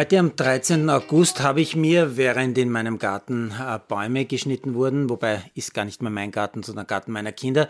Heute 0.00 0.18
am 0.18 0.34
13. 0.34 0.88
August 0.88 1.42
habe 1.42 1.60
ich 1.60 1.76
mir, 1.76 2.16
während 2.16 2.56
in 2.56 2.70
meinem 2.70 2.98
Garten 2.98 3.50
äh, 3.50 3.78
Bäume 3.86 4.24
geschnitten 4.24 4.72
wurden, 4.72 5.10
wobei 5.10 5.42
ist 5.54 5.74
gar 5.74 5.84
nicht 5.84 6.00
mehr 6.00 6.10
mein 6.10 6.30
Garten, 6.30 6.62
sondern 6.62 6.86
Garten 6.86 7.12
meiner 7.12 7.32
Kinder, 7.32 7.68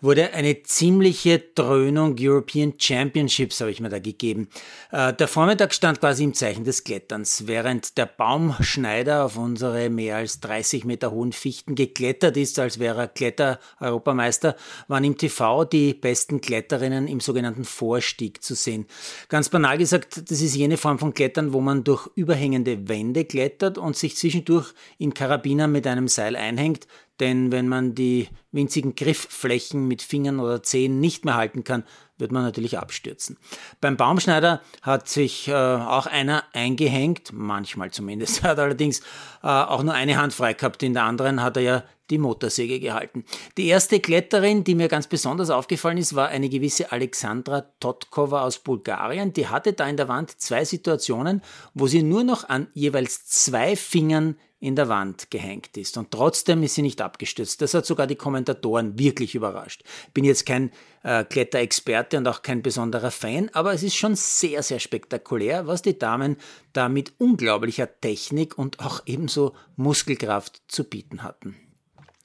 wurde 0.00 0.32
eine 0.32 0.62
ziemliche 0.62 1.40
Dröhnung 1.40 2.14
European 2.20 2.74
Championships 2.78 3.60
habe 3.60 3.72
ich 3.72 3.80
mir 3.80 3.88
da 3.88 3.98
gegeben. 3.98 4.46
Äh, 4.92 5.12
der 5.12 5.26
Vormittag 5.26 5.74
stand 5.74 5.98
quasi 5.98 6.22
im 6.22 6.34
Zeichen 6.34 6.62
des 6.62 6.84
Kletterns, 6.84 7.48
während 7.48 7.98
der 7.98 8.06
Baumschneider 8.06 9.24
auf 9.24 9.36
unsere 9.36 9.90
mehr 9.90 10.18
als 10.18 10.38
30 10.38 10.84
Meter 10.84 11.10
hohen 11.10 11.32
Fichten 11.32 11.74
geklettert 11.74 12.36
ist, 12.36 12.60
als 12.60 12.78
wäre 12.78 13.00
er 13.00 13.08
Kletter-Europameister, 13.08 14.54
waren 14.86 15.02
im 15.02 15.18
TV 15.18 15.64
die 15.64 15.94
besten 15.94 16.40
Kletterinnen 16.40 17.08
im 17.08 17.18
sogenannten 17.18 17.64
Vorstieg 17.64 18.40
zu 18.44 18.54
sehen. 18.54 18.86
Ganz 19.28 19.48
banal 19.48 19.78
gesagt, 19.78 20.30
das 20.30 20.40
ist 20.40 20.54
jene 20.54 20.76
Form 20.76 21.00
von 21.00 21.12
Klettern, 21.12 21.52
wo 21.52 21.60
man 21.60 21.71
durch 21.80 22.08
überhängende 22.14 22.88
Wände 22.88 23.24
klettert 23.24 23.78
und 23.78 23.96
sich 23.96 24.16
zwischendurch 24.16 24.72
in 24.98 25.14
Karabiner 25.14 25.66
mit 25.66 25.86
einem 25.86 26.08
Seil 26.08 26.36
einhängt, 26.36 26.86
denn 27.20 27.52
wenn 27.52 27.68
man 27.68 27.94
die 27.94 28.28
winzigen 28.50 28.94
Griffflächen 28.94 29.86
mit 29.86 30.02
Fingern 30.02 30.40
oder 30.40 30.62
Zehen 30.62 31.00
nicht 31.00 31.24
mehr 31.24 31.34
halten 31.34 31.64
kann, 31.64 31.84
wird 32.18 32.32
man 32.32 32.42
natürlich 32.42 32.78
abstürzen. 32.78 33.36
Beim 33.80 33.96
Baumschneider 33.96 34.62
hat 34.80 35.08
sich 35.08 35.48
äh, 35.48 35.54
auch 35.54 36.06
einer 36.06 36.44
eingehängt, 36.52 37.32
manchmal 37.32 37.90
zumindest. 37.90 38.42
Hat 38.42 38.58
allerdings 38.58 39.00
äh, 39.42 39.48
auch 39.48 39.82
nur 39.82 39.94
eine 39.94 40.16
Hand 40.16 40.32
frei 40.32 40.54
gehabt, 40.54 40.82
in 40.82 40.94
der 40.94 41.04
anderen 41.04 41.42
hat 41.42 41.56
er 41.56 41.62
ja 41.62 41.84
die 42.10 42.18
Motorsäge 42.18 42.78
gehalten. 42.78 43.24
Die 43.56 43.68
erste 43.68 43.98
Kletterin, 43.98 44.64
die 44.64 44.74
mir 44.74 44.88
ganz 44.88 45.06
besonders 45.06 45.50
aufgefallen 45.50 45.98
ist, 45.98 46.14
war 46.14 46.28
eine 46.28 46.48
gewisse 46.48 46.92
Alexandra 46.92 47.62
Totkova 47.80 48.42
aus 48.42 48.58
Bulgarien. 48.58 49.32
Die 49.32 49.48
hatte 49.48 49.72
da 49.72 49.88
in 49.88 49.96
der 49.96 50.08
Wand 50.08 50.30
zwei 50.40 50.64
Situationen, 50.64 51.42
wo 51.74 51.86
sie 51.86 52.02
nur 52.02 52.22
noch 52.22 52.48
an 52.48 52.68
jeweils 52.74 53.26
zwei 53.26 53.76
Fingern 53.76 54.36
in 54.62 54.76
der 54.76 54.88
Wand 54.88 55.30
gehängt 55.30 55.76
ist. 55.76 55.98
Und 55.98 56.12
trotzdem 56.12 56.62
ist 56.62 56.76
sie 56.76 56.82
nicht 56.82 57.00
abgestürzt. 57.00 57.60
Das 57.60 57.74
hat 57.74 57.84
sogar 57.84 58.06
die 58.06 58.14
Kommentatoren 58.14 58.96
wirklich 58.98 59.34
überrascht. 59.34 59.82
Bin 60.14 60.24
jetzt 60.24 60.46
kein 60.46 60.70
äh, 61.02 61.24
Kletterexperte 61.24 62.16
und 62.16 62.28
auch 62.28 62.42
kein 62.42 62.62
besonderer 62.62 63.10
Fan, 63.10 63.50
aber 63.52 63.72
es 63.72 63.82
ist 63.82 63.96
schon 63.96 64.14
sehr, 64.14 64.62
sehr 64.62 64.78
spektakulär, 64.78 65.66
was 65.66 65.82
die 65.82 65.98
Damen 65.98 66.36
da 66.72 66.88
mit 66.88 67.12
unglaublicher 67.18 67.88
Technik 68.00 68.56
und 68.56 68.78
auch 68.78 69.02
ebenso 69.04 69.54
Muskelkraft 69.76 70.62
zu 70.68 70.84
bieten 70.84 71.24
hatten. 71.24 71.56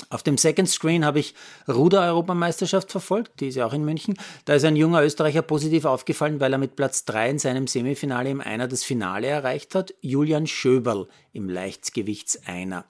Auf 0.10 0.24
dem 0.24 0.38
Second 0.38 0.70
Screen 0.70 1.04
habe 1.04 1.20
ich 1.20 1.36
Ruder-Europameisterschaft 1.68 2.92
verfolgt, 2.92 3.42
die 3.42 3.50
ist 3.50 3.56
ja 3.56 3.66
auch 3.66 3.74
in 3.74 3.84
München. 3.84 4.18
Da 4.46 4.54
ist 4.54 4.64
ein 4.64 4.78
junger 4.78 5.04
Österreicher 5.04 5.42
positiv 5.42 5.84
aufgefallen, 5.84 6.40
weil 6.40 6.54
er 6.54 6.60
mit 6.60 6.78
Platz 6.78 7.04
3 7.06 7.32
in 7.32 7.40
seinem 7.40 7.68
Semifinale 7.68 8.30
im 8.30 8.40
Einer 8.40 8.68
das 8.68 8.84
Finale 8.84 9.28
erreicht 9.28 9.76
hat. 9.76 9.94
Julian 10.02 10.48
Schöberl 10.48 11.08
im 11.34 11.50
Leichtgewichts-Einer. 11.50 12.86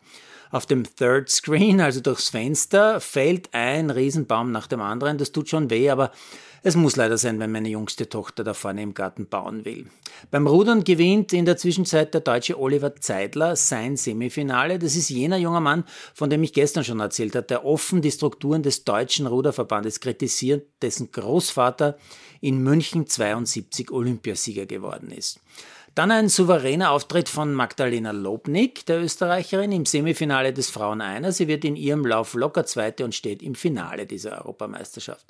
Auf 0.52 0.66
dem 0.66 0.84
Third 0.96 1.30
Screen, 1.30 1.82
also 1.82 2.02
durchs 2.02 2.30
Fenster, 2.30 3.02
fällt 3.02 3.54
ein 3.54 3.90
Riesenbaum 3.90 4.52
nach 4.52 4.68
dem 4.68 4.82
anderen. 4.82 5.18
Das 5.18 5.32
tut 5.32 5.50
schon 5.50 5.70
weh, 5.70 5.90
aber 5.90 6.12
es 6.68 6.76
muss 6.76 6.98
leider 6.98 7.18
sein, 7.18 7.40
wenn 7.40 7.54
meine 7.54 7.70
jüngste 7.70 8.10
Tochter 8.10 8.44
da 8.44 8.54
vorne 8.54 8.82
im 8.82 8.94
Garten 8.94 9.28
bauen 9.28 9.64
will. 9.64 9.86
Beim 10.32 10.48
Rudern 10.48 10.84
gewinnt 10.84 11.32
in 11.32 11.46
der 11.46 11.56
Zwischenzeit 11.56 12.14
der 12.14 12.20
deutsche 12.20 12.60
Oliver 12.60 12.94
Zeidler 12.98 13.56
sein 13.56 13.96
Semifinale. 13.96 14.78
Das 14.78 14.98
ist 14.98 15.08
jener 15.08 15.38
junger 15.38 15.62
Mann, 15.62 15.86
von 16.14 16.30
dem 16.30 16.44
ich 16.44 16.52
gestern 16.52 16.84
schon 16.84 17.00
erzählt 17.00 17.38
habe, 17.38 17.48
der 17.48 17.64
offen 17.64 18.02
die 18.02 18.12
Strukturen 18.12 18.64
des 18.64 18.84
deutschen 18.84 19.28
Ruderverbandes 19.28 20.02
kritisiert, 20.02 20.68
dessen 20.82 21.10
Großvater 21.10 21.98
in 22.42 22.62
München 22.62 23.08
72 23.08 23.90
Olympiasieger 23.90 24.66
geworden 24.66 25.12
ist. 25.12 25.40
Dann 25.98 26.12
ein 26.12 26.30
souveräner 26.30 26.92
Auftritt 26.92 27.28
von 27.28 27.56
Magdalena 27.56 28.12
Lobnik, 28.12 28.86
der 28.86 29.02
Österreicherin, 29.02 29.72
im 29.72 29.88
Semifinale 29.88 30.54
des 30.54 30.70
Frauen-Einer. 30.70 31.32
Sie 31.32 31.48
wird 31.48 31.66
in 31.66 31.76
ihrem 31.76 32.06
Lauf 32.06 32.36
locker 32.36 32.68
Zweite 32.68 33.04
und 33.04 33.16
steht 33.16 33.42
im 33.42 33.56
Finale 33.56 34.06
dieser 34.06 34.38
Europameisterschaft. 34.38 35.26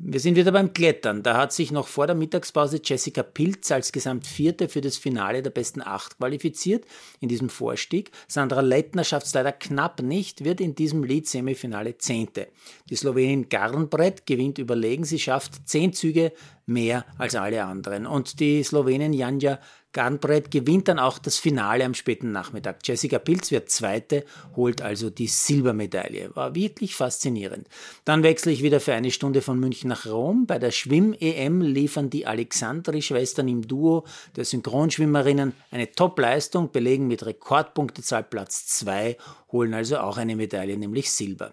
Wir 0.00 0.18
sind 0.18 0.34
wieder 0.34 0.50
beim 0.50 0.72
Klettern. 0.78 1.24
Da 1.24 1.36
hat 1.36 1.52
sich 1.52 1.72
noch 1.72 1.88
vor 1.88 2.06
der 2.06 2.14
Mittagspause 2.14 2.80
Jessica 2.84 3.24
Pilz 3.24 3.72
als 3.72 3.90
Gesamtvierte 3.90 4.68
für 4.68 4.80
das 4.80 4.96
Finale 4.96 5.42
der 5.42 5.50
besten 5.50 5.82
Acht 5.82 6.18
qualifiziert 6.18 6.84
in 7.18 7.28
diesem 7.28 7.48
Vorstieg. 7.48 8.12
Sandra 8.28 8.60
Lettner 8.60 9.02
schafft 9.02 9.26
es 9.26 9.34
leider 9.34 9.50
knapp 9.50 10.00
nicht, 10.02 10.44
wird 10.44 10.60
in 10.60 10.76
diesem 10.76 11.02
Lied 11.02 11.26
Semifinale 11.26 11.98
Zehnte. 11.98 12.46
Die 12.90 12.94
Slowenin 12.94 13.48
Garnbrett 13.48 14.24
gewinnt 14.24 14.58
überlegen. 14.58 15.02
Sie 15.02 15.18
schafft 15.18 15.68
zehn 15.68 15.92
Züge 15.92 16.30
mehr 16.64 17.04
als 17.16 17.34
alle 17.34 17.64
anderen. 17.64 18.06
Und 18.06 18.38
die 18.38 18.62
Slowenin 18.62 19.12
Janja 19.12 19.58
Garnbrett 19.92 20.50
gewinnt 20.50 20.88
dann 20.88 20.98
auch 20.98 21.18
das 21.18 21.38
Finale 21.38 21.84
am 21.84 21.94
späten 21.94 22.30
Nachmittag. 22.30 22.80
Jessica 22.84 23.18
Pilz 23.18 23.50
wird 23.50 23.70
Zweite, 23.70 24.24
holt 24.54 24.82
also 24.82 25.08
die 25.08 25.26
Silbermedaille. 25.26 26.34
War 26.36 26.54
wirklich 26.54 26.94
faszinierend. 26.94 27.68
Dann 28.04 28.22
wechsle 28.22 28.52
ich 28.52 28.62
wieder 28.62 28.80
für 28.80 28.94
eine 28.94 29.10
Stunde 29.10 29.40
von 29.40 29.58
München 29.58 29.88
nach 29.88 30.06
Rom. 30.06 30.46
Bei 30.46 30.58
der 30.58 30.70
Schwimm-EM 30.70 31.62
liefern 31.62 32.10
die 32.10 32.26
Alexandri-Schwestern 32.26 33.48
im 33.48 33.66
Duo 33.66 34.04
der 34.36 34.44
Synchronschwimmerinnen 34.44 35.54
eine 35.70 35.90
Top-Leistung, 35.90 36.70
belegen 36.70 37.06
mit 37.06 37.24
Rekordpunktezahl 37.24 38.24
Platz 38.24 38.66
2, 38.66 39.16
holen 39.52 39.72
also 39.72 39.98
auch 39.98 40.18
eine 40.18 40.36
Medaille, 40.36 40.76
nämlich 40.76 41.10
Silber. 41.10 41.52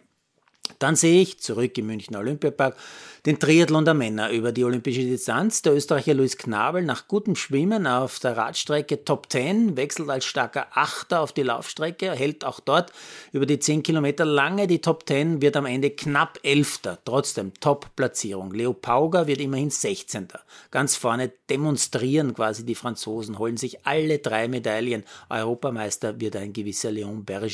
Dann 0.80 0.96
sehe 0.96 1.22
ich, 1.22 1.40
zurück 1.40 1.78
im 1.78 1.88
Münchner 1.88 2.20
Olympiapark, 2.20 2.76
den 3.26 3.40
Triathlon 3.40 3.86
der 3.86 3.94
Männer 3.94 4.30
über 4.30 4.52
die 4.52 4.64
olympische 4.64 5.02
Distanz. 5.02 5.62
Der 5.62 5.74
Österreicher 5.74 6.14
Luis 6.14 6.38
Knabel 6.38 6.84
nach 6.84 7.08
gutem 7.08 7.36
Schwimmen 7.36 7.88
auf 7.88 8.20
der 8.20 8.38
Radstrecke 8.38 9.04
Top 9.04 9.32
10 9.32 9.78
wechselt 9.78 10.10
als 10.10 10.26
starker 10.26 10.68
Achter 10.74 11.22
auf 11.22 11.32
die 11.32 11.44
Laufstrecke, 11.44 12.12
hält 12.12 12.46
auch 12.46 12.60
dort 12.60 12.92
über 13.32 13.46
die 13.46 13.60
10 13.60 13.84
Kilometer 13.84 14.26
lange 14.26 14.68
die 14.68 14.82
Top 14.82 15.08
10, 15.08 15.42
wird 15.42 15.56
am 15.56 15.66
Ende 15.66 15.92
knapp 15.92 16.40
Elfter, 16.44 17.00
trotzdem 17.06 17.54
Top-Platzierung. 17.60 18.52
Leo 18.52 18.74
Pauger 18.74 19.28
wird 19.28 19.40
immerhin 19.40 19.72
16. 19.72 20.28
Ganz 20.72 20.96
vorne 20.96 21.32
demonstrieren 21.50 22.34
quasi 22.34 22.66
die 22.66 22.76
Franzosen, 22.76 23.40
holen 23.40 23.58
sich 23.58 23.86
alle 23.86 24.20
drei 24.20 24.48
Medaillen. 24.48 25.04
Europameister 25.30 26.20
wird 26.20 26.36
ein 26.36 26.54
gewisser 26.54 26.92
Leon 26.92 27.24
Berger. 27.24 27.46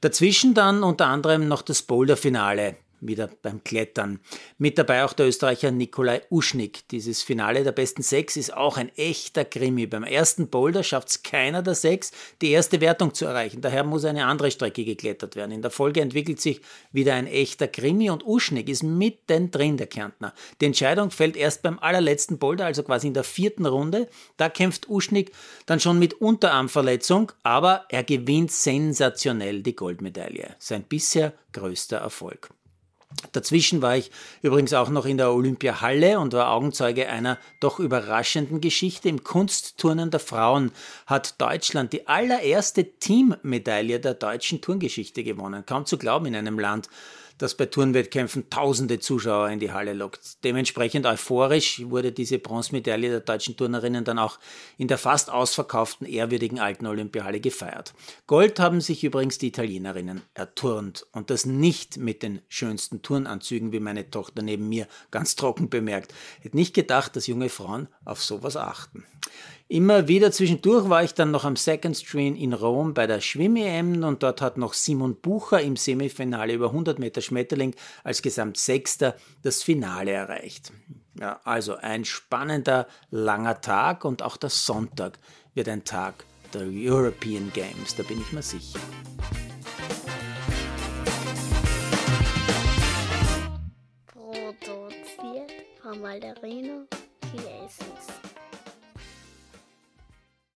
Dazwischen 0.00 0.54
dann 0.54 0.82
unter 0.82 1.06
anderem 1.06 1.48
noch 1.48 1.62
das 1.62 1.82
Boulder-Finale 1.82 2.76
wieder 3.00 3.28
beim 3.42 3.62
Klettern. 3.64 4.20
Mit 4.58 4.78
dabei 4.78 5.04
auch 5.04 5.12
der 5.12 5.26
Österreicher 5.26 5.70
Nikolai 5.70 6.22
Uschnik. 6.30 6.88
Dieses 6.88 7.22
Finale 7.22 7.64
der 7.64 7.72
besten 7.72 8.02
sechs 8.02 8.36
ist 8.36 8.54
auch 8.54 8.76
ein 8.76 8.90
echter 8.96 9.44
Krimi. 9.44 9.86
Beim 9.86 10.04
ersten 10.04 10.48
Boulder 10.48 10.82
schafft 10.82 11.08
es 11.08 11.22
keiner 11.22 11.62
der 11.62 11.74
sechs, 11.74 12.12
die 12.42 12.50
erste 12.50 12.80
Wertung 12.80 13.14
zu 13.14 13.26
erreichen. 13.26 13.60
Daher 13.60 13.84
muss 13.84 14.04
eine 14.04 14.26
andere 14.26 14.50
Strecke 14.50 14.84
geklettert 14.84 15.36
werden. 15.36 15.52
In 15.52 15.62
der 15.62 15.70
Folge 15.70 16.00
entwickelt 16.00 16.40
sich 16.40 16.60
wieder 16.92 17.14
ein 17.14 17.26
echter 17.26 17.68
Krimi 17.68 18.10
und 18.10 18.26
Uschnik 18.26 18.68
ist 18.68 18.82
mittendrin, 18.82 19.76
der 19.76 19.86
Kärntner. 19.86 20.34
Die 20.60 20.66
Entscheidung 20.66 21.10
fällt 21.10 21.36
erst 21.36 21.62
beim 21.62 21.78
allerletzten 21.78 22.38
Boulder, 22.38 22.66
also 22.66 22.82
quasi 22.82 23.08
in 23.08 23.14
der 23.14 23.24
vierten 23.24 23.66
Runde. 23.66 24.08
Da 24.36 24.48
kämpft 24.48 24.88
Uschnik 24.88 25.32
dann 25.66 25.80
schon 25.80 25.98
mit 25.98 26.14
Unterarmverletzung, 26.14 27.32
aber 27.42 27.84
er 27.88 28.04
gewinnt 28.04 28.52
sensationell 28.52 29.62
die 29.62 29.76
Goldmedaille. 29.76 30.56
Sein 30.58 30.84
bisher 30.84 31.32
größter 31.52 31.98
Erfolg. 31.98 32.50
Dazwischen 33.32 33.80
war 33.80 33.96
ich 33.96 34.10
übrigens 34.42 34.74
auch 34.74 34.90
noch 34.90 35.06
in 35.06 35.16
der 35.16 35.32
Olympiahalle 35.32 36.20
und 36.20 36.34
war 36.34 36.50
Augenzeuge 36.50 37.08
einer 37.08 37.38
doch 37.58 37.80
überraschenden 37.80 38.60
Geschichte. 38.60 39.08
Im 39.08 39.24
Kunstturnen 39.24 40.10
der 40.10 40.20
Frauen 40.20 40.72
hat 41.06 41.40
Deutschland 41.40 41.92
die 41.94 42.06
allererste 42.06 42.84
Teammedaille 42.84 43.98
der 43.98 44.14
deutschen 44.14 44.60
Turngeschichte 44.60 45.24
gewonnen. 45.24 45.64
Kaum 45.64 45.86
zu 45.86 45.96
glauben 45.96 46.26
in 46.26 46.36
einem 46.36 46.58
Land, 46.58 46.90
das 47.38 47.54
bei 47.54 47.66
Turnwettkämpfen 47.66 48.50
tausende 48.50 48.98
Zuschauer 48.98 49.48
in 49.50 49.60
die 49.60 49.72
Halle 49.72 49.94
lockt. 49.94 50.44
Dementsprechend 50.44 51.06
euphorisch 51.06 51.82
wurde 51.88 52.12
diese 52.12 52.38
Bronzemedaille 52.38 53.08
der 53.08 53.20
deutschen 53.20 53.56
Turnerinnen 53.56 54.04
dann 54.04 54.18
auch 54.18 54.38
in 54.76 54.88
der 54.88 54.98
fast 54.98 55.30
ausverkauften 55.30 56.06
ehrwürdigen 56.06 56.58
alten 56.58 56.86
Olympiahalle 56.86 57.40
gefeiert. 57.40 57.94
Gold 58.26 58.60
haben 58.60 58.80
sich 58.80 59.04
übrigens 59.04 59.38
die 59.38 59.48
Italienerinnen 59.48 60.22
erturnt 60.34 61.06
und 61.12 61.30
das 61.30 61.46
nicht 61.46 61.96
mit 61.96 62.22
den 62.22 62.42
schönsten 62.48 63.02
Turnanzügen, 63.02 63.72
wie 63.72 63.80
meine 63.80 64.10
Tochter 64.10 64.42
neben 64.42 64.68
mir 64.68 64.88
ganz 65.10 65.36
trocken 65.36 65.70
bemerkt. 65.70 66.12
Hätte 66.40 66.56
nicht 66.56 66.74
gedacht, 66.74 67.16
dass 67.16 67.26
junge 67.26 67.48
Frauen 67.48 67.88
auf 68.04 68.22
sowas 68.22 68.56
achten. 68.56 69.04
Immer 69.70 70.08
wieder 70.08 70.32
zwischendurch 70.32 70.88
war 70.88 71.04
ich 71.04 71.12
dann 71.12 71.30
noch 71.30 71.44
am 71.44 71.54
Second 71.54 71.94
Screen 71.94 72.36
in 72.36 72.54
Rom 72.54 72.94
bei 72.94 73.06
der 73.06 73.20
Schwimm-EM 73.20 74.02
und 74.02 74.22
dort 74.22 74.40
hat 74.40 74.56
noch 74.56 74.72
Simon 74.72 75.16
Bucher 75.16 75.60
im 75.60 75.76
Semifinale 75.76 76.54
über 76.54 76.68
100 76.68 76.98
Meter 76.98 77.20
Schmetterling 77.20 77.74
als 78.02 78.22
Gesamtsechster 78.22 79.14
das 79.42 79.62
Finale 79.62 80.12
erreicht. 80.12 80.72
Ja, 81.20 81.40
also 81.44 81.76
ein 81.76 82.06
spannender, 82.06 82.86
langer 83.10 83.60
Tag 83.60 84.06
und 84.06 84.22
auch 84.22 84.38
der 84.38 84.48
Sonntag 84.48 85.18
wird 85.52 85.68
ein 85.68 85.84
Tag 85.84 86.24
der 86.54 86.62
European 86.62 87.52
Games, 87.52 87.94
da 87.94 88.04
bin 88.04 88.22
ich 88.22 88.32
mir 88.32 88.40
sicher. 88.40 88.78
Produziert 94.06 95.52
von 95.82 96.00
Malderino 96.00 96.86
Chiesens. 97.20 98.27